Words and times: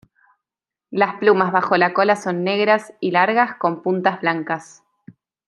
Las 0.89 1.19
plumas 1.19 1.51
bajo 1.51 1.77
la 1.77 1.93
cola 1.93 2.15
son 2.15 2.43
negras 2.43 2.91
y 3.01 3.11
largas, 3.11 3.53
con 3.59 3.83
puntas 3.83 4.19
blancas. 4.21 4.83